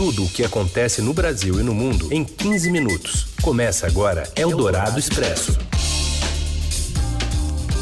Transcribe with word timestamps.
Tudo 0.00 0.24
o 0.24 0.28
que 0.30 0.42
acontece 0.42 1.02
no 1.02 1.12
Brasil 1.12 1.60
e 1.60 1.62
no 1.62 1.74
mundo 1.74 2.10
em 2.10 2.24
15 2.24 2.70
minutos. 2.70 3.34
Começa 3.42 3.86
agora 3.86 4.22
Eldorado 4.34 4.98
Expresso. 4.98 5.58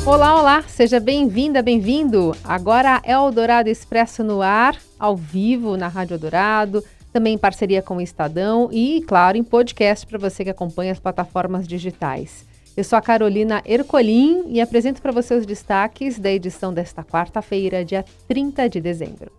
Olá, 0.04 0.36
olá, 0.36 0.65
seja 0.67 0.99
bem-vinda, 0.99 1.62
bem-vindo. 1.62 2.34
Agora 2.42 3.00
Eldorado 3.04 3.68
Expresso 3.68 4.25
no 4.25 4.42
ar, 4.42 4.76
ao 4.99 5.17
vivo 5.17 5.76
na 5.76 5.86
Rádio 5.86 6.15
Eldorado, 6.15 6.83
também 7.12 7.34
em 7.34 7.39
parceria 7.39 7.83
com 7.83 7.99
o 7.99 8.00
Estadão 8.00 8.69
e, 8.73 9.00
claro, 9.07 9.39
em 9.39 9.45
podcast 9.45 10.05
para 10.05 10.19
você 10.19 10.43
que 10.43 10.50
acompanha 10.50 10.91
as 10.91 10.98
plataformas 10.98 11.69
digitais. 11.69 12.45
Eu 12.77 12.82
sou 12.82 12.98
a 12.98 13.00
Carolina 13.00 13.62
Ercolim 13.64 14.43
e 14.48 14.61
apresento 14.61 15.00
para 15.00 15.12
você 15.12 15.35
os 15.35 15.46
destaques 15.46 16.19
da 16.19 16.32
edição 16.32 16.75
desta 16.75 17.05
quarta-feira, 17.05 17.85
dia 17.85 18.05
30 18.27 18.69
de 18.69 18.80
dezembro. 18.80 19.30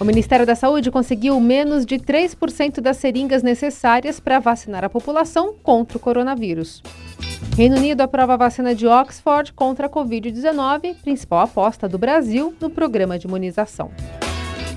O 0.00 0.04
Ministério 0.04 0.46
da 0.46 0.54
Saúde 0.54 0.90
conseguiu 0.90 1.38
menos 1.38 1.84
de 1.84 1.96
3% 1.96 2.80
das 2.80 2.96
seringas 2.96 3.42
necessárias 3.42 4.18
para 4.18 4.38
vacinar 4.38 4.82
a 4.82 4.88
população 4.88 5.54
contra 5.62 5.98
o 5.98 6.00
coronavírus. 6.00 6.82
Reino 7.54 7.76
Unido 7.76 8.00
aprova 8.00 8.32
a 8.32 8.38
vacina 8.38 8.74
de 8.74 8.86
Oxford 8.86 9.52
contra 9.52 9.88
a 9.88 9.90
Covid-19, 9.90 10.94
principal 11.02 11.40
aposta 11.40 11.86
do 11.86 11.98
Brasil 11.98 12.54
no 12.58 12.70
programa 12.70 13.18
de 13.18 13.26
imunização. 13.26 13.90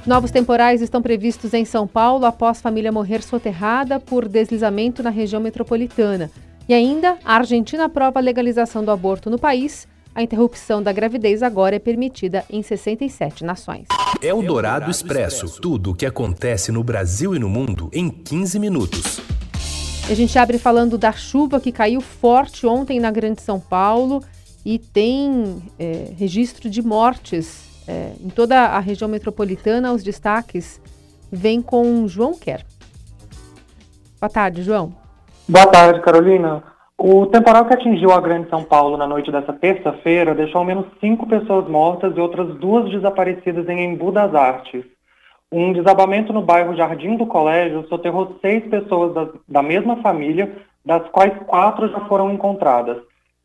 Novos 0.06 0.30
temporais 0.30 0.82
estão 0.82 1.02
previstos 1.02 1.54
em 1.54 1.64
São 1.64 1.88
Paulo 1.88 2.26
após 2.26 2.60
família 2.60 2.92
morrer 2.92 3.24
soterrada 3.24 4.02
por 4.02 4.28
deslizamento 4.28 5.02
na 5.02 5.10
região 5.10 5.42
metropolitana. 5.42 6.30
E 6.68 6.74
ainda, 6.74 7.18
a 7.24 7.36
Argentina 7.36 7.86
aprova 7.86 8.20
a 8.20 8.22
legalização 8.22 8.84
do 8.84 8.92
aborto 8.92 9.30
no 9.30 9.40
país 9.40 9.88
a 10.16 10.22
interrupção 10.22 10.82
da 10.82 10.92
gravidez 10.92 11.42
agora 11.42 11.76
é 11.76 11.80
permitida 11.80 12.46
em 12.50 12.62
67 12.62 13.44
nações. 13.44 13.88
É 14.22 14.34
o 14.34 14.42
Dourado 14.42 14.90
Expresso. 14.90 15.60
Tudo 15.60 15.92
o 15.92 15.96
que 15.96 16.06
acontece 16.06 16.72
no 16.72 16.84
Brasil 16.84 17.36
e 17.36 17.40
no 17.40 17.50
mundo 17.50 17.90
em 17.92 18.10
15 18.10 18.60
minutos. 18.60 19.20
A 20.10 20.14
gente 20.14 20.38
abre 20.38 20.58
falando 20.58 20.98
da 20.98 21.12
chuva 21.12 21.60
que 21.60 21.72
caiu 21.72 22.02
forte 22.02 22.68
ontem 22.68 23.00
na 23.00 23.10
Grande 23.10 23.42
São 23.42 23.60
Paulo 23.60 24.24
e 24.66 24.78
tem 24.78 25.64
é, 25.80 26.14
registro 26.18 26.70
de 26.70 26.82
mortes 26.82 27.64
é, 27.88 28.12
em 28.22 28.30
toda 28.30 28.60
a 28.60 28.80
região 28.80 29.10
metropolitana. 29.10 29.94
Os 29.94 30.04
destaques 30.04 30.80
vêm 31.32 31.62
com 31.62 32.08
João 32.08 32.38
Quer. 32.38 32.66
Boa 34.20 34.30
tarde, 34.30 34.62
João. 34.62 34.94
Boa 35.48 35.68
tarde, 35.68 36.02
Carolina. 36.02 36.73
O 37.06 37.26
temporal 37.26 37.66
que 37.66 37.74
atingiu 37.74 38.14
a 38.14 38.22
Grande 38.22 38.50
São 38.50 38.64
Paulo 38.64 38.96
na 38.96 39.06
noite 39.06 39.30
dessa 39.30 39.52
terça-feira 39.52 40.34
deixou 40.34 40.60
ao 40.60 40.66
menos 40.66 40.86
cinco 41.02 41.28
pessoas 41.28 41.68
mortas 41.68 42.16
e 42.16 42.20
outras 42.22 42.56
duas 42.56 42.90
desaparecidas 42.90 43.68
em 43.68 43.84
Embu 43.84 44.10
das 44.10 44.34
Artes. 44.34 44.86
Um 45.52 45.74
desabamento 45.74 46.32
no 46.32 46.42
bairro 46.42 46.78
Jardim 46.78 47.18
do 47.18 47.26
Colégio 47.26 47.86
soterrou 47.90 48.38
seis 48.40 48.66
pessoas 48.70 49.14
da, 49.14 49.28
da 49.50 49.62
mesma 49.62 49.98
família, 49.98 50.50
das 50.86 51.06
quais 51.10 51.34
quatro 51.46 51.90
já 51.90 52.00
foram 52.06 52.32
encontradas. 52.32 53.00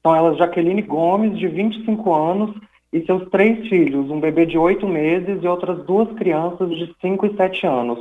São 0.05 0.15
elas 0.15 0.39
Jaqueline 0.39 0.83
Gomes, 0.83 1.37
de 1.37 1.49
25 1.49 2.15
anos, 2.15 2.55
e 2.93 3.05
seus 3.05 3.29
três 3.29 3.67
filhos, 3.69 4.09
um 4.09 4.21
bebê 4.21 4.47
de 4.47 4.57
oito 4.57 4.87
meses 4.87 5.43
e 5.43 5.49
outras 5.49 5.85
duas 5.85 6.09
crianças 6.13 6.71
de 6.71 6.95
5 7.01 7.27
e 7.27 7.37
7 7.37 7.67
anos. 7.67 7.99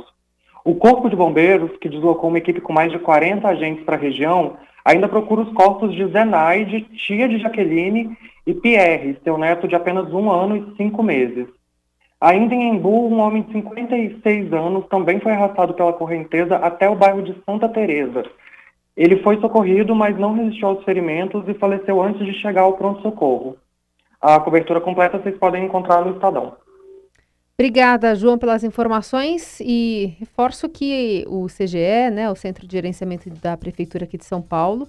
O 0.64 0.76
Corpo 0.76 1.10
de 1.10 1.16
Bombeiros, 1.16 1.76
que 1.78 1.88
deslocou 1.88 2.28
uma 2.28 2.38
equipe 2.38 2.60
com 2.60 2.72
mais 2.72 2.92
de 2.92 3.00
40 3.00 3.48
agentes 3.48 3.84
para 3.84 3.96
a 3.96 4.00
região, 4.00 4.56
Ainda 4.88 5.06
procura 5.06 5.42
os 5.42 5.52
corpos 5.52 5.94
de 5.94 6.06
Zenaide, 6.06 6.80
tia 6.96 7.28
de 7.28 7.36
Jaqueline, 7.36 8.16
e 8.46 8.54
Pierre, 8.54 9.18
seu 9.22 9.36
neto 9.36 9.68
de 9.68 9.74
apenas 9.74 10.10
um 10.14 10.30
ano 10.30 10.56
e 10.56 10.76
cinco 10.78 11.02
meses. 11.02 11.46
Ainda 12.18 12.54
em 12.54 12.70
Embu, 12.70 13.06
um 13.06 13.18
homem 13.18 13.42
de 13.42 13.52
56 13.52 14.50
anos 14.50 14.86
também 14.86 15.20
foi 15.20 15.32
arrastado 15.32 15.74
pela 15.74 15.92
correnteza 15.92 16.56
até 16.56 16.88
o 16.88 16.94
bairro 16.94 17.20
de 17.20 17.36
Santa 17.44 17.68
Teresa. 17.68 18.24
Ele 18.96 19.18
foi 19.18 19.38
socorrido, 19.42 19.94
mas 19.94 20.18
não 20.18 20.32
resistiu 20.32 20.68
aos 20.68 20.82
ferimentos 20.84 21.46
e 21.46 21.52
faleceu 21.52 22.00
antes 22.00 22.24
de 22.24 22.32
chegar 22.40 22.62
ao 22.62 22.72
pronto-socorro. 22.72 23.58
A 24.22 24.40
cobertura 24.40 24.80
completa 24.80 25.18
vocês 25.18 25.36
podem 25.36 25.66
encontrar 25.66 26.02
no 26.02 26.14
Estadão. 26.14 26.56
Obrigada, 27.60 28.14
João, 28.14 28.38
pelas 28.38 28.62
informações 28.62 29.58
e 29.58 30.14
reforço 30.20 30.68
que 30.68 31.24
o 31.26 31.46
CGE, 31.48 32.08
né, 32.12 32.30
o 32.30 32.36
Centro 32.36 32.64
de 32.68 32.72
Gerenciamento 32.72 33.28
da 33.30 33.56
Prefeitura 33.56 34.04
aqui 34.04 34.16
de 34.16 34.24
São 34.24 34.40
Paulo, 34.40 34.86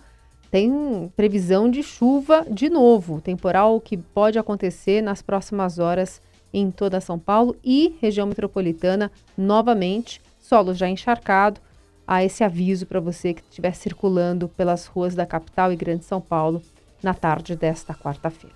tem 0.51 1.11
previsão 1.15 1.67
de 1.67 1.81
chuva 1.81 2.45
de 2.47 2.69
novo, 2.69 3.21
temporal 3.21 3.81
que 3.81 3.97
pode 3.97 4.37
acontecer 4.37 5.01
nas 5.01 5.19
próximas 5.19 5.79
horas 5.79 6.21
em 6.53 6.69
toda 6.69 7.01
São 7.01 7.17
Paulo 7.17 7.55
e 7.63 7.97
região 7.99 8.27
metropolitana 8.27 9.11
novamente, 9.35 10.21
solo 10.39 10.75
já 10.75 10.87
encharcado. 10.87 11.59
Há 12.05 12.23
esse 12.23 12.43
aviso 12.43 12.85
para 12.85 12.99
você 12.99 13.33
que 13.33 13.41
estiver 13.41 13.73
circulando 13.73 14.47
pelas 14.47 14.85
ruas 14.85 15.15
da 15.15 15.25
capital 15.25 15.73
e 15.73 15.75
Grande 15.75 16.05
São 16.05 16.21
Paulo 16.21 16.61
na 17.01 17.15
tarde 17.15 17.55
desta 17.55 17.95
quarta-feira. 17.95 18.55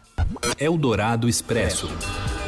Eldorado 0.59 1.27
Expresso. 1.27 1.87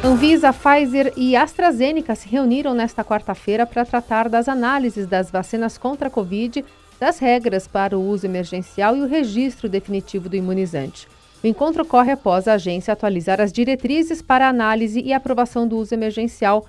Anvisa, 0.04 0.52
Pfizer 0.52 1.12
e 1.16 1.34
AstraZeneca 1.34 2.14
se 2.14 2.28
reuniram 2.28 2.74
nesta 2.74 3.02
quarta-feira 3.02 3.66
para 3.66 3.84
tratar 3.84 4.28
das 4.28 4.48
análises 4.48 5.06
das 5.06 5.30
vacinas 5.30 5.76
contra 5.76 6.08
a 6.08 6.10
Covid, 6.10 6.64
das 7.00 7.18
regras 7.18 7.66
para 7.66 7.98
o 7.98 8.08
uso 8.08 8.26
emergencial 8.26 8.96
e 8.96 9.00
o 9.00 9.06
registro 9.06 9.68
definitivo 9.68 10.28
do 10.28 10.36
imunizante. 10.36 11.08
O 11.42 11.46
encontro 11.46 11.82
ocorre 11.82 12.12
após 12.12 12.46
a 12.46 12.54
agência 12.54 12.92
atualizar 12.92 13.40
as 13.40 13.52
diretrizes 13.52 14.22
para 14.22 14.48
análise 14.48 15.00
e 15.00 15.12
aprovação 15.12 15.66
do 15.66 15.76
uso 15.76 15.94
emergencial. 15.94 16.66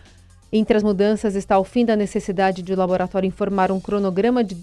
Entre 0.51 0.75
as 0.75 0.83
mudanças 0.83 1.35
está 1.35 1.59
o 1.59 1.63
fim 1.63 1.85
da 1.85 1.95
necessidade 1.95 2.61
de 2.61 2.73
o 2.73 2.77
laboratório 2.77 3.27
informar 3.27 3.71
um 3.71 3.79
cronograma 3.79 4.43
de 4.43 4.55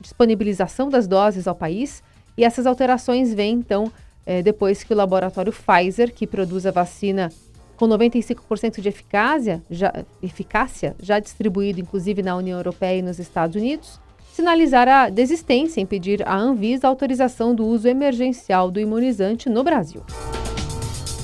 disponibilização 0.00 0.88
das 0.88 1.06
doses 1.06 1.46
ao 1.46 1.54
país, 1.54 2.02
e 2.36 2.44
essas 2.44 2.66
alterações 2.66 3.34
vêm, 3.34 3.54
então, 3.54 3.92
eh, 4.24 4.42
depois 4.42 4.82
que 4.82 4.94
o 4.94 4.96
laboratório 4.96 5.52
Pfizer, 5.52 6.14
que 6.14 6.26
produz 6.26 6.64
a 6.64 6.70
vacina 6.70 7.30
com 7.76 7.88
95% 7.88 8.80
de 8.80 8.88
eficácia 8.88 9.62
já, 9.70 10.04
eficácia, 10.22 10.94
já 11.00 11.18
distribuído 11.18 11.80
inclusive 11.80 12.22
na 12.22 12.36
União 12.36 12.58
Europeia 12.58 12.98
e 12.98 13.02
nos 13.02 13.18
Estados 13.18 13.56
Unidos, 13.56 14.00
sinalizar 14.32 14.88
a 14.88 15.08
desistência 15.08 15.80
em 15.80 15.86
pedir 15.86 16.26
à 16.26 16.36
Anvisa 16.36 16.88
autorização 16.88 17.54
do 17.54 17.66
uso 17.66 17.86
emergencial 17.88 18.70
do 18.70 18.80
imunizante 18.80 19.48
no 19.48 19.62
Brasil. 19.62 20.02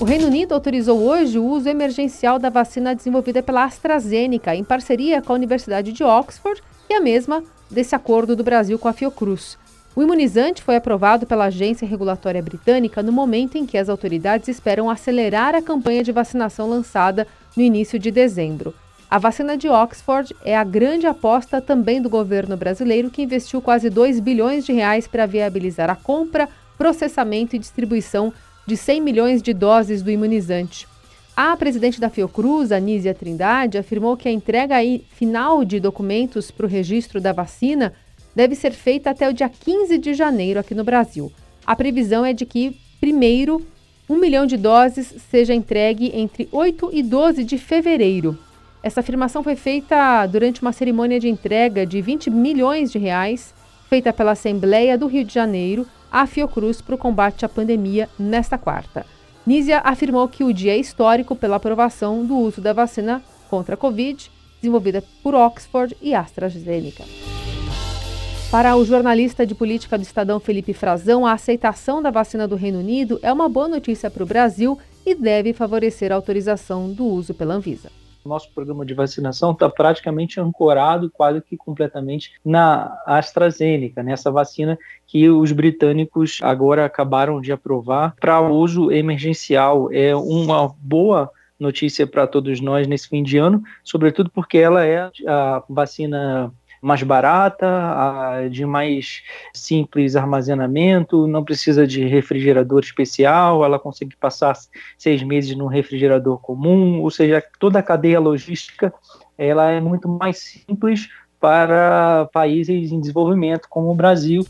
O 0.00 0.04
Reino 0.04 0.26
Unido 0.26 0.53
autorizou 0.53 1.00
hoje 1.00 1.38
o 1.38 1.44
uso 1.44 1.69
emergencial 1.69 2.38
da 2.38 2.50
vacina 2.50 2.94
desenvolvida 2.94 3.42
pela 3.42 3.64
AstraZeneca 3.64 4.54
em 4.54 4.62
parceria 4.62 5.20
com 5.20 5.32
a 5.32 5.37
Universidade 5.37 5.92
de 5.92 6.04
Oxford 6.04 6.62
e 6.88 6.94
a 6.94 7.00
mesma 7.00 7.42
desse 7.69 7.94
acordo 7.94 8.37
do 8.37 8.44
Brasil 8.44 8.78
com 8.78 8.87
a 8.87 8.92
Fiocruz. 8.92 9.58
O 9.98 10.03
imunizante 10.04 10.62
foi 10.62 10.76
aprovado 10.76 11.26
pela 11.26 11.47
agência 11.47 11.84
regulatória 11.84 12.41
britânica 12.41 13.03
no 13.03 13.10
momento 13.10 13.59
em 13.59 13.66
que 13.66 13.76
as 13.76 13.88
autoridades 13.88 14.47
esperam 14.47 14.88
acelerar 14.88 15.56
a 15.56 15.60
campanha 15.60 16.04
de 16.04 16.12
vacinação 16.12 16.70
lançada 16.70 17.26
no 17.56 17.64
início 17.64 17.98
de 17.98 18.12
dezembro. 18.12 18.72
A 19.10 19.19
vacina 19.19 19.56
de 19.56 19.69
Oxford 19.69 20.37
é 20.44 20.56
a 20.56 20.62
grande 20.62 21.08
aposta 21.08 21.60
também 21.60 22.00
do 22.00 22.08
governo 22.08 22.56
brasileiro, 22.56 23.10
que 23.10 23.22
investiu 23.22 23.60
quase 23.60 23.91
2 23.91 24.20
bilhões 24.20 24.64
de 24.64 24.72
reais 24.72 25.08
para 25.08 25.26
viabilizar 25.26 25.91
a 25.91 25.97
compra, 25.97 26.48
processamento 26.78 27.56
e 27.56 27.58
distribuição 27.58 28.32
de 28.69 28.76
100 28.76 29.00
milhões 29.00 29.42
de 29.42 29.53
doses 29.53 30.00
do 30.00 30.12
imunizante. 30.12 30.87
A 31.37 31.56
presidente 31.56 32.00
da 32.00 32.08
Fiocruz, 32.08 32.70
Anísia 32.70 33.14
Trindade, 33.14 33.78
afirmou 33.78 34.16
que 34.16 34.28
a 34.28 34.32
entrega 34.32 34.76
final 35.10 35.64
de 35.64 35.81
documentos 35.81 36.53
para 36.53 36.66
o 36.66 36.69
registro 36.69 37.20
da 37.20 37.32
vacina 37.32 37.92
deve 38.38 38.54
ser 38.54 38.71
feita 38.71 39.10
até 39.10 39.28
o 39.28 39.32
dia 39.32 39.49
15 39.49 39.99
de 39.99 40.15
janeiro 40.15 40.60
aqui 40.60 40.72
no 40.72 40.84
Brasil. 40.84 41.32
A 41.66 41.75
previsão 41.75 42.25
é 42.25 42.32
de 42.32 42.47
que, 42.47 42.78
primeiro, 43.00 43.66
um 44.09 44.16
milhão 44.16 44.47
de 44.47 44.56
doses 44.56 45.12
seja 45.28 45.53
entregue 45.53 46.12
entre 46.15 46.49
8 46.53 46.91
e 46.93 47.03
12 47.03 47.43
de 47.43 47.59
fevereiro. 47.59 48.38
Essa 48.81 49.00
afirmação 49.00 49.43
foi 49.43 49.56
feita 49.56 50.25
durante 50.26 50.62
uma 50.62 50.72
cerimônia 50.72 51.19
de 51.19 51.28
entrega 51.28 51.84
de 51.84 52.00
20 52.00 52.31
milhões 52.31 52.93
de 52.93 52.99
reais, 53.00 53.52
feita 53.88 54.12
pela 54.12 54.31
Assembleia 54.31 54.96
do 54.96 55.08
Rio 55.08 55.25
de 55.25 55.35
Janeiro 55.35 55.85
à 56.08 56.25
Fiocruz 56.25 56.81
para 56.81 56.94
o 56.94 56.99
combate 56.99 57.44
à 57.44 57.49
pandemia 57.49 58.08
nesta 58.17 58.56
quarta. 58.56 59.05
Nízia 59.44 59.81
afirmou 59.81 60.29
que 60.29 60.44
o 60.44 60.52
dia 60.52 60.75
é 60.75 60.79
histórico 60.79 61.35
pela 61.35 61.56
aprovação 61.56 62.25
do 62.25 62.37
uso 62.37 62.61
da 62.61 62.73
vacina 62.73 63.20
contra 63.50 63.75
a 63.75 63.76
Covid, 63.76 64.31
desenvolvida 64.61 65.02
por 65.25 65.35
Oxford 65.35 65.96
e 66.00 66.14
AstraZeneca. 66.14 67.02
Para 68.50 68.75
o 68.77 68.85
jornalista 68.85 69.47
de 69.47 69.55
política 69.55 69.99
do 69.99 70.03
Estadão 70.03 70.41
Felipe 70.41 70.73
Frazão, 70.73 71.27
a 71.27 71.33
aceitação 71.33 72.00
da 72.00 72.11
vacina 72.11 72.49
do 72.49 72.56
Reino 72.56 72.79
Unido 72.79 73.21
é 73.23 73.31
uma 73.31 73.47
boa 73.47 73.69
notícia 73.69 74.11
para 74.11 74.23
o 74.23 74.27
Brasil 74.27 74.79
e 75.05 75.15
deve 75.15 75.53
favorecer 75.53 76.11
a 76.11 76.15
autorização 76.15 76.91
do 76.91 77.05
uso 77.05 77.35
pela 77.35 77.53
Anvisa. 77.53 77.91
Nosso 78.25 78.50
programa 78.55 78.87
de 78.87 78.95
vacinação 78.95 79.53
está 79.53 79.69
praticamente 79.69 80.41
ancorado 80.41 81.11
quase 81.11 81.43
que 81.43 81.59
completamente 81.59 82.33
na 82.43 82.99
AstraZeneca, 83.05 84.03
nessa 84.03 84.31
vacina 84.31 84.79
que 85.06 85.29
os 85.29 85.53
britânicos 85.53 86.39
agora 86.43 86.87
acabaram 86.87 87.43
de 87.43 87.53
aprovar 87.53 88.15
para 88.19 88.41
uso 88.41 88.91
emergencial. 88.91 89.93
É 89.93 90.17
uma 90.17 90.75
boa 90.81 91.31
notícia 91.61 92.06
para 92.06 92.27
todos 92.27 92.62
nós 92.62 92.87
nesse 92.87 93.09
fim 93.09 93.23
de 93.23 93.37
ano, 93.37 93.62
sobretudo 93.85 94.31
porque 94.31 94.56
ela 94.56 94.87
é 94.87 95.11
a 95.27 95.62
vacina 95.69 96.50
mais 96.80 97.02
barata, 97.02 97.66
de 98.50 98.64
mais 98.64 99.22
simples 99.52 100.16
armazenamento, 100.16 101.26
não 101.26 101.44
precisa 101.44 101.86
de 101.86 102.04
refrigerador 102.06 102.80
especial, 102.80 103.64
ela 103.64 103.78
consegue 103.78 104.16
passar 104.16 104.56
seis 104.96 105.22
meses 105.22 105.56
num 105.56 105.66
refrigerador 105.66 106.38
comum, 106.38 107.00
ou 107.00 107.10
seja, 107.10 107.42
toda 107.58 107.78
a 107.78 107.82
cadeia 107.82 108.20
logística 108.20 108.92
ela 109.36 109.70
é 109.70 109.80
muito 109.80 110.08
mais 110.08 110.38
simples 110.38 111.08
para 111.40 112.28
países 112.32 112.90
em 112.90 113.00
desenvolvimento 113.00 113.69
como 113.69 113.90
o 113.90 113.94
Brasil. 113.94 114.44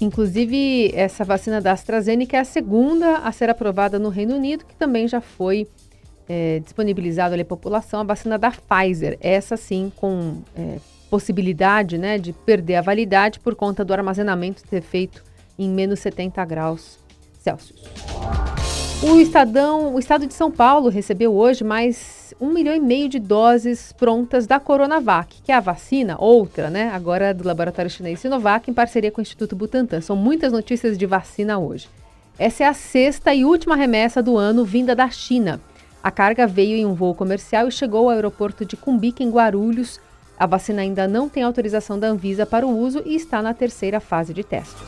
Inclusive, 0.00 0.92
essa 0.94 1.24
vacina 1.24 1.60
da 1.60 1.72
AstraZeneca 1.72 2.36
é 2.36 2.40
a 2.40 2.44
segunda 2.44 3.18
a 3.18 3.32
ser 3.32 3.50
aprovada 3.50 3.98
no 3.98 4.08
Reino 4.08 4.36
Unido, 4.36 4.64
que 4.64 4.76
também 4.76 5.08
já 5.08 5.20
foi 5.20 5.66
é, 6.28 6.60
disponibilizado 6.60 7.34
à 7.34 7.44
população 7.44 8.00
a 8.00 8.04
vacina 8.04 8.38
da 8.38 8.50
Pfizer. 8.50 9.16
Essa 9.20 9.56
sim 9.56 9.90
com 9.96 10.42
é, 10.56 10.78
possibilidade 11.10 11.96
né, 11.96 12.18
de 12.18 12.32
perder 12.32 12.76
a 12.76 12.82
validade 12.82 13.40
por 13.40 13.54
conta 13.54 13.84
do 13.84 13.92
armazenamento 13.92 14.62
ter 14.64 14.82
feito 14.82 15.24
em 15.58 15.68
menos 15.68 16.00
70 16.00 16.44
graus 16.44 16.98
Celsius. 17.40 17.82
O 19.00 19.20
Estadão, 19.20 19.94
o 19.94 19.98
Estado 19.98 20.26
de 20.26 20.34
São 20.34 20.50
Paulo 20.50 20.88
recebeu 20.88 21.32
hoje 21.32 21.62
mais 21.62 22.34
um 22.40 22.52
milhão 22.52 22.74
e 22.74 22.80
meio 22.80 23.08
de 23.08 23.20
doses 23.20 23.92
prontas 23.92 24.44
da 24.44 24.58
Coronavac, 24.58 25.40
que 25.42 25.52
é 25.52 25.54
a 25.54 25.60
vacina, 25.60 26.16
outra, 26.18 26.68
né? 26.68 26.90
Agora 26.92 27.32
do 27.32 27.46
laboratório 27.46 27.90
chinês 27.90 28.18
Sinovac, 28.18 28.68
em 28.68 28.74
parceria 28.74 29.12
com 29.12 29.20
o 29.20 29.22
Instituto 29.22 29.54
Butantan. 29.54 30.00
São 30.00 30.16
muitas 30.16 30.52
notícias 30.52 30.98
de 30.98 31.06
vacina 31.06 31.58
hoje. 31.58 31.88
Essa 32.38 32.64
é 32.64 32.66
a 32.66 32.74
sexta 32.74 33.32
e 33.32 33.44
última 33.44 33.76
remessa 33.76 34.20
do 34.20 34.36
ano 34.36 34.64
vinda 34.64 34.96
da 34.96 35.08
China. 35.08 35.60
A 36.02 36.10
carga 36.10 36.46
veio 36.46 36.76
em 36.76 36.86
um 36.86 36.94
voo 36.94 37.14
comercial 37.14 37.68
e 37.68 37.72
chegou 37.72 38.08
ao 38.08 38.10
aeroporto 38.10 38.64
de 38.64 38.76
Cumbica, 38.76 39.22
em 39.22 39.30
Guarulhos. 39.30 40.00
A 40.38 40.46
vacina 40.46 40.82
ainda 40.82 41.08
não 41.08 41.28
tem 41.28 41.42
autorização 41.42 41.98
da 41.98 42.08
Anvisa 42.08 42.46
para 42.46 42.66
o 42.66 42.78
uso 42.78 43.02
e 43.04 43.16
está 43.16 43.42
na 43.42 43.52
terceira 43.52 43.98
fase 43.98 44.32
de 44.32 44.44
testes. 44.44 44.80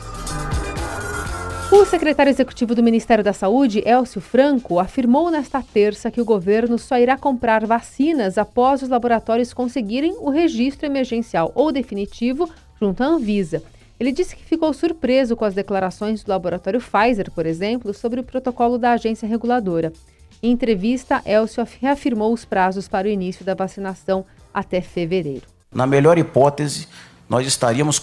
O 1.71 1.85
secretário 1.85 2.29
executivo 2.29 2.75
do 2.75 2.83
Ministério 2.83 3.23
da 3.23 3.31
Saúde, 3.31 3.81
Elcio 3.85 4.19
Franco, 4.19 4.77
afirmou 4.77 5.31
nesta 5.31 5.61
terça 5.61 6.11
que 6.11 6.19
o 6.19 6.25
governo 6.25 6.77
só 6.77 6.97
irá 6.97 7.17
comprar 7.17 7.65
vacinas 7.65 8.37
após 8.37 8.81
os 8.81 8.89
laboratórios 8.89 9.53
conseguirem 9.53 10.15
o 10.19 10.29
registro 10.29 10.85
emergencial 10.85 11.51
ou 11.55 11.71
definitivo 11.71 12.49
junto 12.79 13.03
à 13.03 13.07
Anvisa. 13.07 13.63
Ele 13.97 14.11
disse 14.11 14.35
que 14.35 14.43
ficou 14.43 14.73
surpreso 14.73 15.35
com 15.35 15.45
as 15.45 15.53
declarações 15.53 16.23
do 16.23 16.29
laboratório 16.29 16.81
Pfizer, 16.81 17.31
por 17.31 17.45
exemplo, 17.45 17.93
sobre 17.93 18.19
o 18.19 18.23
protocolo 18.23 18.77
da 18.77 18.91
agência 18.91 19.27
reguladora. 19.27 19.93
Em 20.43 20.51
entrevista, 20.51 21.21
Elcio 21.23 21.67
reafirmou 21.79 22.33
os 22.33 22.43
prazos 22.43 22.87
para 22.87 23.07
o 23.07 23.11
início 23.11 23.45
da 23.45 23.53
vacinação 23.53 24.25
até 24.51 24.81
fevereiro. 24.81 25.43
Na 25.71 25.85
melhor 25.85 26.17
hipótese, 26.17 26.87
nós 27.29 27.45
estaríamos 27.45 28.01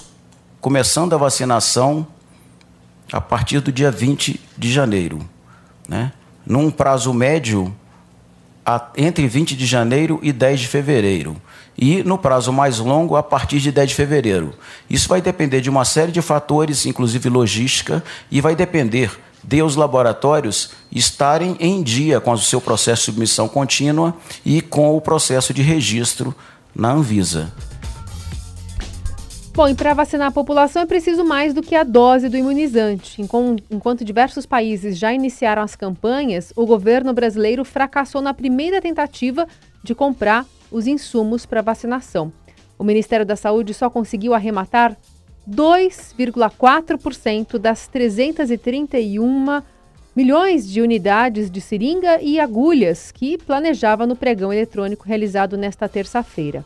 começando 0.60 1.14
a 1.14 1.18
vacinação 1.18 2.06
a 3.12 3.20
partir 3.20 3.60
do 3.60 3.72
dia 3.72 3.90
20 3.90 4.40
de 4.56 4.72
janeiro. 4.72 5.18
Né? 5.88 6.12
Num 6.46 6.70
prazo 6.70 7.12
médio, 7.12 7.74
entre 8.96 9.26
20 9.26 9.56
de 9.56 9.66
janeiro 9.66 10.20
e 10.22 10.32
10 10.32 10.60
de 10.60 10.68
fevereiro. 10.68 11.36
E 11.76 12.04
no 12.04 12.18
prazo 12.18 12.52
mais 12.52 12.78
longo, 12.78 13.16
a 13.16 13.22
partir 13.22 13.58
de 13.58 13.72
10 13.72 13.90
de 13.90 13.94
fevereiro. 13.96 14.54
Isso 14.88 15.08
vai 15.08 15.20
depender 15.20 15.60
de 15.60 15.70
uma 15.70 15.84
série 15.84 16.12
de 16.12 16.22
fatores, 16.22 16.86
inclusive 16.86 17.28
logística, 17.28 18.02
e 18.30 18.40
vai 18.40 18.54
depender 18.54 19.10
de 19.42 19.62
os 19.62 19.76
laboratórios 19.76 20.70
estarem 20.90 21.56
em 21.60 21.82
dia 21.82 22.20
com 22.20 22.32
o 22.32 22.38
seu 22.38 22.60
processo 22.60 23.02
de 23.02 23.06
submissão 23.06 23.48
contínua 23.48 24.14
e 24.44 24.60
com 24.60 24.96
o 24.96 25.00
processo 25.00 25.54
de 25.54 25.62
registro 25.62 26.34
na 26.74 26.92
Anvisa. 26.92 27.52
Bom, 29.58 29.66
e 29.66 29.74
para 29.74 29.92
vacinar 29.92 30.28
a 30.28 30.30
população 30.30 30.82
é 30.82 30.86
preciso 30.86 31.24
mais 31.24 31.52
do 31.52 31.62
que 31.62 31.74
a 31.74 31.82
dose 31.82 32.28
do 32.28 32.36
imunizante. 32.36 33.20
Enquanto 33.20 34.04
diversos 34.04 34.46
países 34.46 34.96
já 34.96 35.12
iniciaram 35.12 35.62
as 35.62 35.74
campanhas, 35.74 36.52
o 36.54 36.64
governo 36.64 37.12
brasileiro 37.12 37.64
fracassou 37.64 38.22
na 38.22 38.32
primeira 38.32 38.80
tentativa 38.80 39.48
de 39.82 39.96
comprar 39.96 40.46
os 40.70 40.86
insumos 40.86 41.44
para 41.44 41.60
vacinação. 41.60 42.32
O 42.78 42.84
Ministério 42.84 43.26
da 43.26 43.34
Saúde 43.34 43.74
só 43.74 43.90
conseguiu 43.90 44.32
arrematar 44.32 44.96
2,4% 45.48 47.58
das 47.58 47.88
331 47.88 49.62
milhões 50.14 50.70
de 50.70 50.82
unidades 50.82 51.50
de 51.50 51.60
seringa 51.60 52.20
e 52.20 52.38
agulhas 52.38 53.10
que 53.10 53.38
planejava 53.38 54.06
no 54.06 54.14
pregão 54.14 54.52
eletrônico 54.52 55.06
realizado 55.06 55.56
nesta 55.56 55.88
terça-feira. 55.88 56.64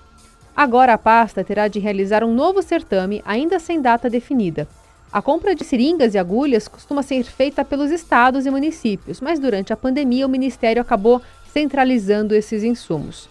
Agora 0.56 0.94
a 0.94 0.98
pasta 0.98 1.44
terá 1.44 1.68
de 1.68 1.78
realizar 1.78 2.24
um 2.24 2.34
novo 2.34 2.60
certame, 2.60 3.22
ainda 3.24 3.58
sem 3.58 3.80
data 3.80 4.10
definida. 4.10 4.68
A 5.12 5.22
compra 5.22 5.54
de 5.54 5.64
seringas 5.64 6.14
e 6.14 6.18
agulhas 6.18 6.66
costuma 6.66 7.02
ser 7.02 7.24
feita 7.24 7.64
pelos 7.64 7.90
estados 7.90 8.46
e 8.46 8.50
municípios, 8.50 9.20
mas 9.20 9.38
durante 9.38 9.72
a 9.72 9.76
pandemia 9.76 10.26
o 10.26 10.30
Ministério 10.30 10.82
acabou 10.82 11.22
centralizando 11.52 12.34
esses 12.34 12.64
insumos. 12.64 13.28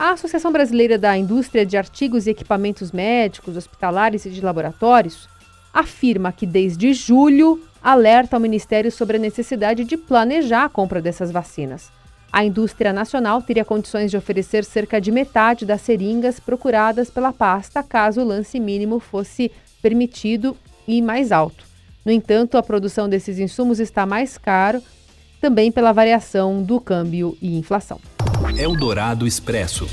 A 0.00 0.12
Associação 0.12 0.50
Brasileira 0.50 0.96
da 0.96 1.14
Indústria 1.14 1.66
de 1.66 1.76
Artigos 1.76 2.26
e 2.26 2.30
Equipamentos 2.30 2.90
Médicos, 2.90 3.54
Hospitalares 3.54 4.24
e 4.24 4.30
de 4.30 4.40
Laboratórios 4.40 5.28
afirma 5.74 6.32
que 6.32 6.46
desde 6.46 6.94
julho 6.94 7.62
alerta 7.82 8.34
ao 8.34 8.40
Ministério 8.40 8.90
sobre 8.90 9.18
a 9.18 9.20
necessidade 9.20 9.84
de 9.84 9.98
planejar 9.98 10.64
a 10.64 10.68
compra 10.70 11.02
dessas 11.02 11.30
vacinas. 11.30 11.90
A 12.32 12.42
indústria 12.42 12.94
nacional 12.94 13.42
teria 13.42 13.62
condições 13.62 14.10
de 14.10 14.16
oferecer 14.16 14.64
cerca 14.64 14.98
de 14.98 15.12
metade 15.12 15.66
das 15.66 15.82
seringas 15.82 16.40
procuradas 16.40 17.10
pela 17.10 17.30
pasta 17.30 17.82
caso 17.82 18.22
o 18.22 18.24
lance 18.24 18.58
mínimo 18.58 19.00
fosse 19.00 19.52
permitido 19.82 20.56
e 20.88 21.02
mais 21.02 21.30
alto. 21.30 21.62
No 22.06 22.10
entanto, 22.10 22.56
a 22.56 22.62
produção 22.62 23.06
desses 23.06 23.38
insumos 23.38 23.78
está 23.78 24.06
mais 24.06 24.38
caro, 24.38 24.82
também 25.42 25.70
pela 25.70 25.92
variação 25.92 26.62
do 26.62 26.80
câmbio 26.80 27.36
e 27.42 27.58
inflação. 27.58 28.00
Eldorado 28.60 29.26
Expresso. 29.26 29.88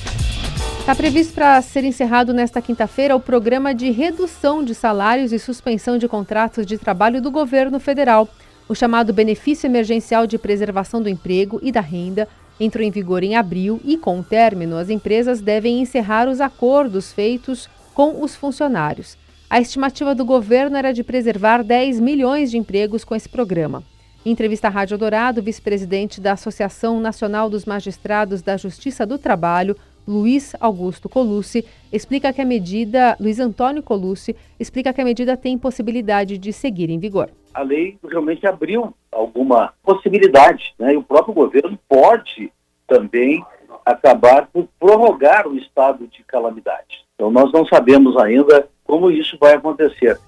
Está 0.81 0.93
previsto 0.93 1.33
para 1.33 1.61
ser 1.61 1.85
encerrado 1.85 2.33
nesta 2.33 2.61
quinta-feira 2.61 3.15
o 3.15 3.19
programa 3.19 3.73
de 3.73 3.91
redução 3.91 4.61
de 4.61 4.75
salários 4.75 5.31
e 5.31 5.39
suspensão 5.39 5.97
de 5.97 6.05
contratos 6.05 6.65
de 6.65 6.77
trabalho 6.77 7.21
do 7.21 7.31
governo 7.31 7.79
federal. 7.79 8.27
O 8.67 8.75
chamado 8.75 9.13
Benefício 9.13 9.67
Emergencial 9.67 10.27
de 10.27 10.37
Preservação 10.37 11.01
do 11.01 11.07
Emprego 11.07 11.61
e 11.63 11.71
da 11.71 11.79
Renda 11.79 12.27
entrou 12.59 12.83
em 12.83 12.91
vigor 12.91 13.23
em 13.23 13.37
abril 13.37 13.79
e, 13.85 13.97
com 13.97 14.19
o 14.19 14.23
término, 14.23 14.75
as 14.75 14.89
empresas 14.89 15.39
devem 15.39 15.79
encerrar 15.79 16.27
os 16.27 16.41
acordos 16.41 17.13
feitos 17.13 17.69
com 17.93 18.21
os 18.21 18.35
funcionários. 18.35 19.18
A 19.49 19.61
estimativa 19.61 20.13
do 20.13 20.25
governo 20.25 20.75
era 20.75 20.92
de 20.92 21.06
preservar 21.06 21.63
10 21.63 22.01
milhões 22.01 22.51
de 22.51 22.57
empregos 22.57 23.06
com 23.06 23.15
esse 23.15 23.30
programa. 23.30 23.81
Em 24.27 24.31
entrevista 24.31 24.67
à 24.67 24.69
Rádio 24.69 24.97
Dourado, 24.97 25.41
vice-presidente 25.41 26.19
da 26.19 26.33
Associação 26.33 26.99
Nacional 26.99 27.49
dos 27.49 27.63
Magistrados 27.63 28.41
da 28.41 28.57
Justiça 28.57 29.05
do 29.05 29.17
Trabalho, 29.17 29.73
Luiz 30.05 30.53
Augusto 30.59 31.07
Colucci, 31.07 31.65
explica 31.93 32.33
que 32.33 32.41
a 32.41 32.45
medida, 32.45 33.15
Luiz 33.21 33.39
Antônio 33.39 33.81
Colucci, 33.81 34.35
explica 34.59 34.91
que 34.91 34.99
a 34.99 35.05
medida 35.05 35.37
tem 35.37 35.57
possibilidade 35.57 36.37
de 36.37 36.51
seguir 36.51 36.89
em 36.89 36.99
vigor. 36.99 37.29
A 37.53 37.61
lei 37.61 37.97
realmente 38.03 38.45
abriu 38.45 38.93
alguma 39.09 39.71
possibilidade, 39.81 40.75
né? 40.77 40.93
E 40.93 40.97
o 40.97 41.03
próprio 41.03 41.33
governo 41.33 41.79
pode 41.87 42.51
também 42.85 43.41
acabar 43.85 44.49
por 44.51 44.67
prorrogar 44.77 45.47
o 45.47 45.57
estado 45.57 46.05
de 46.05 46.21
calamidade. 46.25 47.05
Então 47.15 47.31
nós 47.31 47.49
não 47.53 47.65
sabemos 47.65 48.17
ainda 48.17 48.67
como 48.83 49.09
isso 49.09 49.37
vai 49.39 49.53
acontecer. 49.53 50.19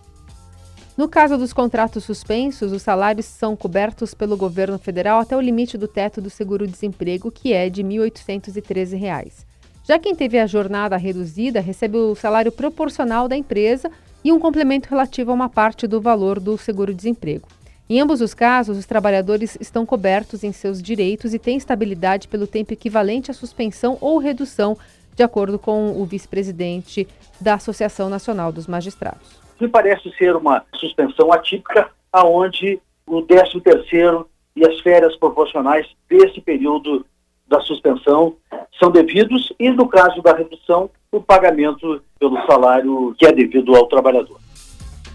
No 1.00 1.08
caso 1.08 1.38
dos 1.38 1.54
contratos 1.54 2.04
suspensos, 2.04 2.74
os 2.74 2.82
salários 2.82 3.26
são 3.26 3.56
cobertos 3.56 4.14
pelo 4.14 4.36
governo 4.36 4.78
federal 4.78 5.22
até 5.22 5.34
o 5.34 5.40
limite 5.40 5.78
do 5.78 5.88
teto 5.88 6.20
do 6.20 6.30
seguro-desemprego, 6.30 7.32
que 7.32 7.54
é 7.54 7.70
de 7.70 7.82
R$ 7.82 7.88
1.813. 7.88 9.46
Já 9.86 9.98
quem 9.98 10.14
teve 10.14 10.38
a 10.38 10.46
jornada 10.46 10.98
reduzida 10.98 11.62
recebe 11.62 11.96
o 11.96 12.16
salário 12.16 12.52
proporcional 12.52 13.30
da 13.30 13.38
empresa 13.38 13.90
e 14.26 14.34
um 14.34 14.42
complemento 14.42 14.90
relativo 14.90 15.32
a 15.32 15.34
uma 15.34 15.48
parte 15.48 15.88
do 15.88 16.02
valor 16.02 16.38
do 16.38 16.58
seguro-desemprego. 16.58 17.48
Em 17.90 18.02
ambos 18.02 18.20
os 18.20 18.34
casos, 18.34 18.78
os 18.78 18.86
trabalhadores 18.86 19.58
estão 19.62 19.86
cobertos 19.86 20.44
em 20.44 20.52
seus 20.52 20.82
direitos 20.82 21.34
e 21.34 21.40
têm 21.40 21.56
estabilidade 21.56 22.28
pelo 22.28 22.46
tempo 22.46 22.74
equivalente 22.74 23.32
à 23.32 23.34
suspensão 23.34 23.98
ou 24.02 24.18
redução, 24.18 24.78
de 25.16 25.24
acordo 25.24 25.58
com 25.58 25.92
o 25.92 26.04
vice-presidente 26.04 27.08
da 27.40 27.54
Associação 27.54 28.10
Nacional 28.10 28.52
dos 28.52 28.68
Magistrados. 28.68 29.39
Me 29.60 29.68
parece 29.68 30.10
ser 30.18 30.36
uma 30.36 30.64
suspensão 30.76 31.32
atípica, 31.32 31.90
aonde 32.12 32.80
o 33.06 33.22
13 33.22 33.60
terceiro 33.62 34.28
e 34.56 34.66
as 34.66 34.80
férias 34.82 35.16
proporcionais 35.18 35.88
desse 36.10 36.40
período 36.42 37.06
da 37.48 37.60
suspensão 37.62 38.36
são 38.80 38.92
devidos 38.92 39.52
e, 39.60 39.70
no 39.70 39.88
caso 39.88 40.22
da 40.22 40.34
redução, 40.34 40.90
o 41.12 41.20
pagamento 41.20 42.02
pelo 42.20 42.46
salário 42.46 43.16
que 43.18 43.26
é 43.26 43.32
devido 43.32 43.76
ao 43.76 43.88
trabalhador. 43.88 44.40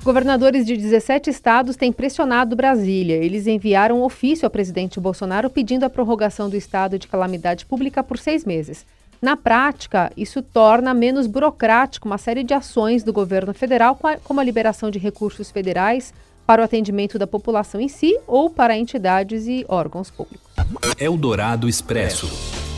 Governadores 0.03 0.67
de 0.67 0.77
17 0.77 1.31
estados 1.31 1.77
têm 1.77 1.91
pressionado 1.91 2.55
Brasília. 2.55 3.17
Eles 3.17 3.47
enviaram 3.47 4.01
um 4.01 4.05
ofício 4.05 4.45
ao 4.45 4.51
presidente 4.51 5.01
Bolsonaro 5.01 5.49
pedindo 5.49 5.85
a 5.85 5.91
prorrogação 5.91 6.51
do 6.51 6.57
estado 6.57 6.99
de 6.99 7.09
calamidade 7.09 7.65
pública 7.65 8.03
por 8.03 8.19
seis 8.19 8.45
meses. 8.45 8.85
Na 9.21 9.37
prática, 9.37 10.13
isso 10.17 10.43
torna 10.43 10.93
menos 10.93 11.27
burocrático 11.27 12.07
uma 12.07 12.19
série 12.19 12.43
de 12.43 12.55
ações 12.55 13.03
do 13.03 13.13
governo 13.13 13.55
federal, 13.55 13.99
como 14.23 14.41
a 14.41 14.45
liberação 14.45 14.91
de 14.91 14.99
recursos 14.99 15.51
federais 15.51 16.13
para 16.47 16.63
o 16.63 16.65
atendimento 16.65 17.19
da 17.19 17.27
população 17.27 17.81
em 17.81 17.89
si 17.89 18.19
ou 18.27 18.51
para 18.51 18.77
entidades 18.77 19.47
e 19.47 19.65
órgãos 19.69 20.11
públicos. 20.11 20.47
Eldorado 20.99 21.69
Expresso. 21.69 22.29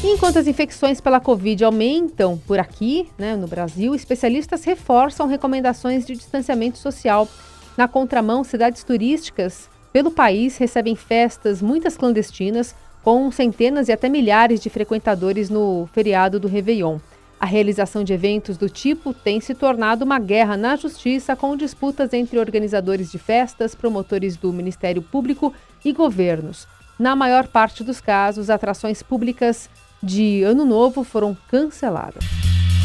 Enquanto 0.04 0.38
as 0.38 0.46
infecções 0.46 1.00
pela 1.00 1.18
Covid 1.18 1.64
aumentam 1.64 2.38
por 2.46 2.58
aqui, 2.58 3.08
né, 3.18 3.34
no 3.34 3.48
Brasil, 3.48 3.94
especialistas 3.94 4.62
reforçam 4.62 5.26
recomendações 5.26 6.06
de 6.06 6.14
distanciamento 6.14 6.78
social. 6.78 7.28
Na 7.76 7.88
contramão, 7.88 8.44
cidades 8.44 8.84
turísticas 8.84 9.68
pelo 9.92 10.10
país 10.10 10.58
recebem 10.58 10.94
festas, 10.94 11.62
muitas 11.62 11.96
clandestinas, 11.96 12.74
com 13.06 13.30
centenas 13.30 13.88
e 13.88 13.92
até 13.92 14.08
milhares 14.08 14.60
de 14.60 14.68
frequentadores 14.68 15.48
no 15.48 15.88
feriado 15.92 16.40
do 16.40 16.48
Réveillon. 16.48 16.98
A 17.38 17.46
realização 17.46 18.02
de 18.02 18.12
eventos 18.12 18.56
do 18.56 18.68
tipo 18.68 19.14
tem 19.14 19.40
se 19.40 19.54
tornado 19.54 20.04
uma 20.04 20.18
guerra 20.18 20.56
na 20.56 20.74
justiça 20.74 21.36
com 21.36 21.56
disputas 21.56 22.12
entre 22.12 22.36
organizadores 22.36 23.12
de 23.12 23.16
festas, 23.16 23.76
promotores 23.76 24.36
do 24.36 24.52
Ministério 24.52 25.02
Público 25.02 25.54
e 25.84 25.92
governos. 25.92 26.66
Na 26.98 27.14
maior 27.14 27.46
parte 27.46 27.84
dos 27.84 28.00
casos, 28.00 28.50
atrações 28.50 29.04
públicas 29.04 29.70
de 30.02 30.42
Ano 30.42 30.64
Novo 30.64 31.04
foram 31.04 31.36
canceladas. 31.48 32.24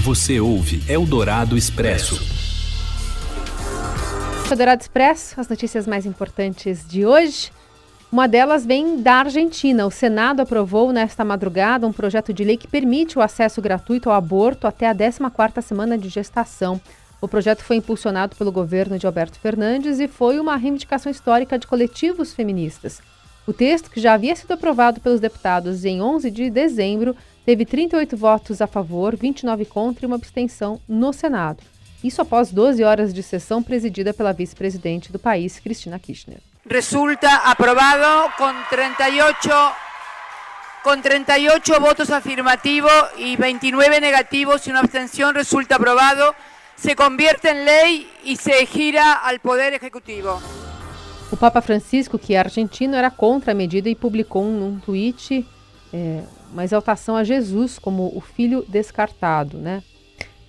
Você 0.04 0.40
ouve 0.40 0.84
Eldorado 0.88 1.58
Expresso. 1.58 2.22
Eldorado 4.52 4.82
Expresso, 4.82 5.42
as 5.42 5.48
notícias 5.48 5.88
mais 5.88 6.06
importantes 6.06 6.88
de 6.88 7.08
hoje. 7.08 7.50
Uma 8.12 8.28
delas 8.28 8.66
vem 8.66 9.02
da 9.02 9.20
Argentina. 9.20 9.88
O 9.88 9.92
Senado 9.92 10.42
aprovou 10.42 10.92
nesta 10.92 11.24
madrugada 11.24 11.88
um 11.88 11.94
projeto 11.94 12.34
de 12.34 12.44
lei 12.44 12.58
que 12.58 12.68
permite 12.68 13.18
o 13.18 13.22
acesso 13.22 13.62
gratuito 13.62 14.10
ao 14.10 14.16
aborto 14.18 14.68
até 14.68 14.90
a 14.90 14.94
14ª 14.94 15.62
semana 15.62 15.98
de 15.98 16.10
gestação. 16.10 16.82
O 17.22 17.28
projeto 17.28 17.64
foi 17.64 17.78
impulsionado 17.78 18.36
pelo 18.36 18.52
governo 18.52 19.00
de 19.00 19.06
Alberto 19.06 19.40
Fernandes 19.40 20.02
e 20.02 20.10
foi 20.10 20.42
uma 20.42 20.58
reivindicação 20.58 21.10
histórica 21.10 21.58
de 21.58 21.66
coletivos 21.66 22.34
feministas. 22.34 23.02
O 23.48 23.54
texto, 23.54 23.90
que 23.90 24.02
já 24.02 24.14
havia 24.14 24.36
sido 24.36 24.52
aprovado 24.52 25.00
pelos 25.00 25.22
deputados 25.22 25.86
em 25.86 26.02
11 26.02 26.30
de 26.32 26.50
dezembro, 26.50 27.16
teve 27.46 27.66
38 27.66 28.18
votos 28.18 28.62
a 28.62 28.68
favor, 28.68 29.16
29 29.16 29.64
contra 29.64 30.06
e 30.06 30.08
uma 30.08 30.18
abstenção 30.18 30.82
no 30.86 31.14
Senado. 31.14 31.64
Isso 32.04 32.22
após 32.22 32.52
12 32.52 32.84
horas 32.84 33.14
de 33.14 33.24
sessão 33.24 33.64
presidida 33.64 34.14
pela 34.14 34.34
vice-presidente 34.34 35.14
do 35.14 35.20
país, 35.20 35.60
Cristina 35.60 35.98
Kirchner. 35.98 36.51
Resulta 36.66 37.50
aprobado 37.50 38.30
con 38.38 38.56
38 38.70 39.52
con 40.84 41.02
38 41.02 41.80
votos 41.80 42.10
afirmativos 42.10 42.92
y 43.18 43.36
29 43.36 44.02
negativos 44.02 44.66
y 44.66 44.72
una 44.72 44.80
abstención 44.80 45.36
resulta 45.36 45.76
aprobado, 45.76 46.34
se 46.76 46.96
convierte 46.96 47.52
en 47.52 47.66
ley 47.66 48.10
y 48.24 48.36
se 48.36 48.66
gira 48.66 49.14
al 49.14 49.40
Poder 49.40 49.76
Ejecutivo. 49.76 50.42
O 51.32 51.38
Papa 51.38 51.62
Francisco, 51.62 52.18
que 52.18 52.34
é 52.34 52.40
argentino, 52.40 52.98
era 52.98 53.12
contra 53.12 53.52
a 53.52 53.56
medida 53.56 53.90
e 53.90 53.96
publicou 53.96 54.44
num 54.46 54.80
tweet 54.80 55.48
é, 55.94 56.24
uma 56.52 56.64
exaltação 56.64 57.16
a 57.16 57.24
Jesus 57.24 57.78
como 57.78 58.12
o 58.16 58.20
filho 58.20 58.66
descartado, 58.68 59.58
né? 59.58 59.84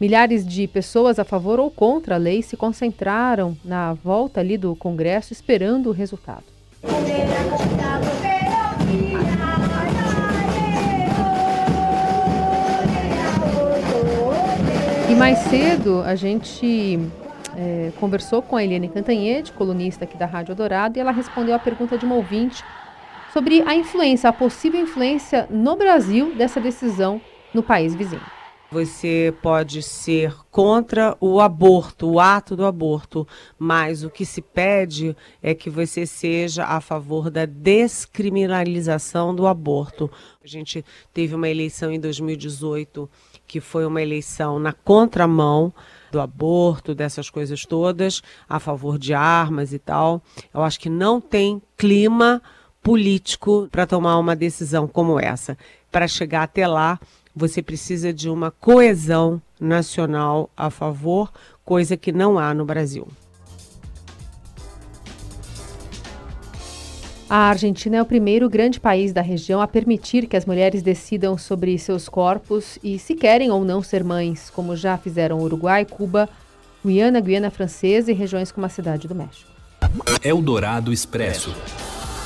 Milhares 0.03 0.45
de 0.45 0.67
pessoas 0.67 1.21
a 1.21 1.25
favor 1.25 1.61
ou 1.61 1.71
contra 1.71 2.17
a 2.17 2.19
lei 2.19 2.43
se 2.43 2.57
concentraram 2.57 3.57
na 3.65 3.95
volta 3.95 4.41
ali 4.41 4.59
do 4.59 4.75
Congresso 4.75 5.33
esperando 5.33 5.91
o 5.91 5.93
resultado. 5.93 6.43
E 15.09 15.15
mais 15.15 15.39
cedo 15.39 16.03
a 16.05 16.17
gente 16.17 16.99
é, 17.57 17.93
conversou 18.01 18.43
com 18.43 18.57
a 18.57 18.65
Eliane 18.65 18.89
Cantanhede, 18.89 19.53
colunista 19.53 20.03
aqui 20.03 20.17
da 20.17 20.27
Rádio 20.27 20.57
Dourado, 20.57 20.99
e 20.99 21.01
ela 21.01 21.13
respondeu 21.13 21.55
a 21.55 21.61
pergunta 21.61 21.97
de 21.97 22.05
uma 22.05 22.17
ouvinte 22.17 22.65
sobre 23.33 23.63
a 23.63 23.77
influência, 23.77 24.29
a 24.29 24.33
possível 24.33 24.81
influência 24.81 25.47
no 25.49 25.77
Brasil 25.77 26.35
dessa 26.35 26.61
decisão 26.61 27.21
no 27.55 27.63
país 27.63 27.95
vizinho. 27.95 28.42
Você 28.73 29.35
pode 29.43 29.83
ser 29.83 30.35
contra 30.51 31.15
o 31.21 31.41
aborto, 31.41 32.13
o 32.13 32.19
ato 32.19 32.57
do 32.57 32.65
aborto, 32.65 33.29
mas 33.59 34.03
o 34.03 34.09
que 34.09 34.25
se 34.25 34.41
pede 34.41 35.15
é 35.43 35.55
que 35.55 35.69
você 35.69 36.07
seja 36.07 36.65
a 36.65 36.81
favor 36.81 37.29
da 37.29 37.45
descriminalização 37.45 39.35
do 39.35 39.47
aborto. 39.47 40.11
A 40.43 40.47
gente 40.47 40.83
teve 41.13 41.35
uma 41.35 41.51
eleição 41.51 41.93
em 41.93 42.01
2018 42.01 43.11
que 43.47 43.61
foi 43.61 43.85
uma 43.85 44.01
eleição 44.01 44.59
na 44.59 44.73
contramão 44.73 45.71
do 46.11 46.19
aborto, 46.19 46.95
dessas 46.95 47.29
coisas 47.29 47.67
todas, 47.67 48.23
a 48.49 48.59
favor 48.59 48.99
de 48.99 49.13
armas 49.13 49.75
e 49.75 49.79
tal. 49.79 50.23
Eu 50.55 50.63
acho 50.63 50.81
que 50.81 50.89
não 50.89 51.21
tem 51.21 51.61
clima 51.77 52.41
político 52.83 53.69
para 53.71 53.87
tomar 53.87 54.19
uma 54.19 54.35
decisão 54.35 54.89
como 54.89 55.21
essa. 55.21 55.59
Para 55.91 56.09
chegar 56.09 56.45
até 56.45 56.67
lá, 56.67 56.99
você 57.35 57.63
precisa 57.63 58.13
de 58.13 58.29
uma 58.29 58.51
coesão 58.51 59.41
nacional 59.61 60.51
a 60.57 60.71
favor, 60.71 61.33
coisa 61.65 61.97
que 61.97 62.13
não 62.13 62.39
há 62.39 62.53
no 62.53 62.65
Brasil. 62.65 63.09
A 67.35 67.49
Argentina 67.49 67.97
é 67.97 68.03
o 68.03 68.05
primeiro 68.05 68.47
grande 68.51 68.79
país 68.79 69.11
da 69.11 69.23
região 69.23 69.63
a 69.63 69.67
permitir 69.67 70.27
que 70.27 70.37
as 70.37 70.45
mulheres 70.45 70.83
decidam 70.83 71.39
sobre 71.39 71.79
seus 71.79 72.07
corpos 72.07 72.79
e 72.85 72.99
se 72.99 73.15
querem 73.15 73.51
ou 73.51 73.65
não 73.65 73.83
ser 73.83 74.05
mães, 74.05 74.51
como 74.51 74.77
já 74.77 74.99
fizeram 74.99 75.39
Uruguai, 75.39 75.87
Cuba, 75.87 76.29
Guiana, 76.85 77.21
Guiana 77.21 77.51
Francesa 77.51 78.11
e 78.11 78.15
regiões 78.15 78.53
como 78.53 78.67
a 78.67 78.69
Cidade 78.69 79.09
do 79.09 79.15
México. 79.15 79.51
Eldorado 80.23 80.93
Expresso. 80.93 81.55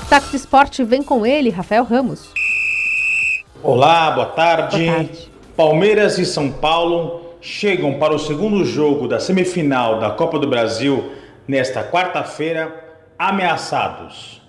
Taco 0.08 0.30
de 0.30 0.36
Esporte 0.36 0.82
vem 0.82 1.04
com 1.04 1.24
ele, 1.24 1.50
Rafael 1.50 1.84
Ramos. 1.84 2.28
Olá, 3.62 4.10
boa 4.10 4.26
tarde. 4.26 4.84
Boa 4.84 4.96
tarde. 4.96 5.32
Palmeiras 5.56 6.18
e 6.18 6.26
São 6.26 6.52
Paulo 6.52 7.36
chegam 7.40 7.94
para 7.94 8.14
o 8.14 8.18
segundo 8.18 8.62
jogo 8.66 9.08
da 9.08 9.18
semifinal 9.18 9.98
da 9.98 10.10
Copa 10.10 10.38
do 10.38 10.46
Brasil 10.46 11.12
nesta 11.48 11.82
quarta-feira, 11.82 12.98
ameaçados. 13.18 14.42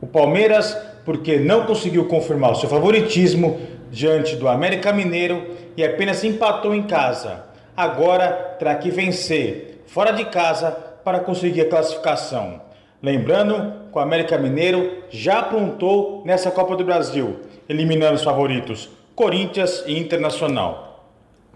O 0.00 0.06
Palmeiras, 0.06 0.78
porque 1.04 1.38
não 1.38 1.66
conseguiu 1.66 2.06
confirmar 2.06 2.52
o 2.52 2.54
seu 2.54 2.68
favoritismo 2.68 3.60
diante 3.90 4.36
do 4.36 4.48
América 4.48 4.92
Mineiro 4.92 5.44
e 5.76 5.84
apenas 5.84 6.22
empatou 6.22 6.72
em 6.72 6.84
casa. 6.84 7.44
Agora 7.76 8.56
terá 8.58 8.76
que 8.76 8.90
vencer 8.90 9.82
fora 9.86 10.12
de 10.12 10.24
casa 10.26 10.70
para 11.04 11.18
conseguir 11.18 11.62
a 11.62 11.68
classificação. 11.68 12.60
Lembrando 13.02 13.90
que 13.90 13.98
o 13.98 14.00
América 14.00 14.38
Mineiro 14.38 15.02
já 15.10 15.40
aprontou 15.40 16.22
nessa 16.24 16.50
Copa 16.50 16.76
do 16.76 16.84
Brasil 16.84 17.40
eliminando 17.68 18.14
os 18.14 18.24
favoritos 18.24 18.88
Corinthians 19.14 19.84
e 19.86 19.98
Internacional. 19.98 21.06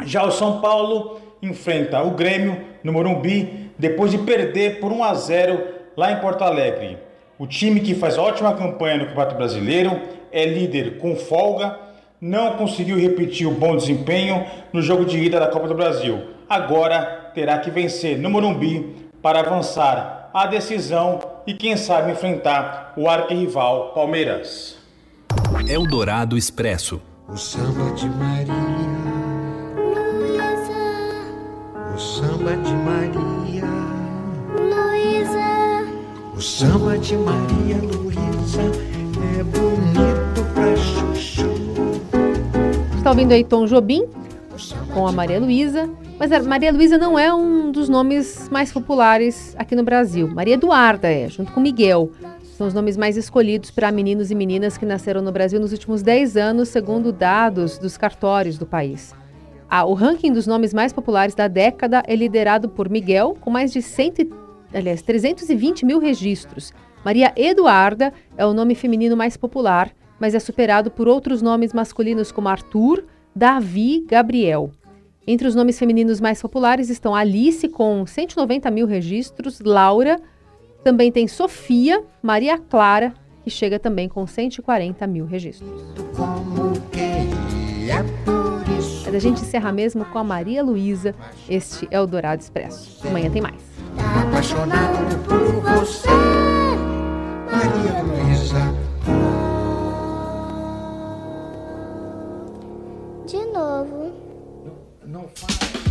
Já 0.04 0.24
o 0.24 0.30
São 0.30 0.60
Paulo 0.60 1.20
enfrenta 1.42 2.02
o 2.02 2.10
Grêmio 2.10 2.60
no 2.84 2.92
Morumbi 2.92 3.70
depois 3.78 4.10
de 4.10 4.18
perder 4.18 4.80
por 4.80 4.92
1 4.92 5.04
a 5.04 5.14
0 5.14 5.64
lá 5.96 6.12
em 6.12 6.20
Porto 6.20 6.42
Alegre. 6.42 6.98
O 7.38 7.46
time 7.46 7.80
que 7.80 7.94
faz 7.94 8.16
ótima 8.16 8.54
campanha 8.54 8.98
no 8.98 9.06
Campeonato 9.06 9.36
Brasileiro 9.36 10.00
é 10.32 10.44
líder 10.44 10.98
com 10.98 11.16
folga, 11.16 11.78
não 12.20 12.52
conseguiu 12.56 12.98
repetir 12.98 13.46
o 13.46 13.52
bom 13.52 13.76
desempenho 13.76 14.46
no 14.72 14.80
jogo 14.80 15.04
de 15.04 15.18
ida 15.18 15.38
da 15.38 15.48
Copa 15.48 15.68
do 15.68 15.74
Brasil. 15.74 16.22
Agora 16.48 17.30
terá 17.34 17.58
que 17.58 17.70
vencer 17.70 18.18
no 18.18 18.30
Morumbi 18.30 18.94
para 19.20 19.40
avançar 19.40 20.30
a 20.32 20.46
decisão 20.46 21.20
e 21.46 21.54
quem 21.54 21.76
sabe 21.76 22.12
enfrentar 22.12 22.92
o 22.96 23.08
arquirrival 23.08 23.92
Palmeiras. 23.94 24.85
Eldorado 25.66 26.36
Expresso. 26.36 27.00
O 27.28 27.36
samba 27.36 27.90
de 27.92 28.08
Maria, 28.08 28.52
Luísa, 29.84 30.82
o 31.94 31.98
samba 31.98 32.56
de 32.56 32.72
Maria, 32.72 33.64
Luísa, 34.58 35.84
o 36.36 36.40
samba 36.40 36.98
de 36.98 37.16
Maria 37.16 37.78
Luísa 37.78 38.62
é 39.38 39.42
bonito 39.42 40.44
pra 40.54 40.76
chuchu. 40.76 41.50
Está 42.96 43.10
ouvindo 43.10 43.32
aí 43.32 43.42
Tom 43.42 43.66
Jobim 43.66 44.04
com 44.94 45.06
a 45.06 45.12
Maria 45.12 45.40
Luísa, 45.40 45.88
mas 46.18 46.30
a 46.32 46.42
Maria 46.42 46.72
Luísa 46.72 46.96
não 46.96 47.18
é 47.18 47.34
um 47.34 47.72
dos 47.72 47.88
nomes 47.88 48.48
mais 48.50 48.70
populares 48.70 49.54
aqui 49.58 49.74
no 49.74 49.82
Brasil. 49.82 50.28
Maria 50.28 50.54
Eduarda 50.54 51.08
é, 51.08 51.28
junto 51.28 51.50
com 51.52 51.60
Miguel. 51.60 52.12
São 52.56 52.66
os 52.66 52.72
nomes 52.72 52.96
mais 52.96 53.18
escolhidos 53.18 53.70
para 53.70 53.92
meninos 53.92 54.30
e 54.30 54.34
meninas 54.34 54.78
que 54.78 54.86
nasceram 54.86 55.20
no 55.20 55.30
Brasil 55.30 55.60
nos 55.60 55.72
últimos 55.72 56.00
10 56.00 56.38
anos, 56.38 56.70
segundo 56.70 57.12
dados 57.12 57.76
dos 57.76 57.98
cartórios 57.98 58.56
do 58.56 58.64
país. 58.64 59.14
Ah, 59.68 59.84
o 59.84 59.92
ranking 59.92 60.32
dos 60.32 60.46
nomes 60.46 60.72
mais 60.72 60.90
populares 60.90 61.34
da 61.34 61.48
década 61.48 62.02
é 62.06 62.16
liderado 62.16 62.66
por 62.70 62.88
Miguel, 62.88 63.36
com 63.42 63.50
mais 63.50 63.74
de 63.74 63.82
100, 63.82 64.30
aliás, 64.72 65.02
320 65.02 65.84
mil 65.84 65.98
registros. 65.98 66.72
Maria 67.04 67.30
Eduarda 67.36 68.10
é 68.38 68.46
o 68.46 68.54
nome 68.54 68.74
feminino 68.74 69.18
mais 69.18 69.36
popular, 69.36 69.92
mas 70.18 70.34
é 70.34 70.38
superado 70.38 70.90
por 70.90 71.08
outros 71.08 71.42
nomes 71.42 71.74
masculinos 71.74 72.32
como 72.32 72.48
Arthur, 72.48 73.04
Davi, 73.34 74.02
Gabriel. 74.08 74.70
Entre 75.26 75.46
os 75.46 75.54
nomes 75.54 75.78
femininos 75.78 76.22
mais 76.22 76.40
populares 76.40 76.88
estão 76.88 77.14
Alice, 77.14 77.68
com 77.68 78.06
190 78.06 78.70
mil 78.70 78.86
registros, 78.86 79.60
Laura, 79.60 80.18
também 80.86 81.10
tem 81.10 81.26
Sofia, 81.26 82.04
Maria 82.22 82.56
Clara, 82.58 83.12
que 83.42 83.50
chega 83.50 83.76
também 83.76 84.08
com 84.08 84.24
140 84.24 85.04
mil 85.08 85.26
registros. 85.26 85.68
Mas 89.04 89.12
a 89.12 89.18
gente 89.18 89.42
encerra 89.42 89.72
mesmo 89.72 90.04
com 90.04 90.18
a 90.20 90.22
Maria 90.22 90.62
Luísa. 90.62 91.12
Este 91.48 91.88
é 91.90 92.00
o 92.00 92.06
Dourado 92.06 92.40
Expresso. 92.40 93.04
Amanhã 93.04 93.28
tem 93.28 93.42
mais. 93.42 93.60
Apaixonado 94.28 95.18
por 95.24 95.60
você, 95.76 96.08
Maria 97.50 98.02
Luísa. 98.02 98.85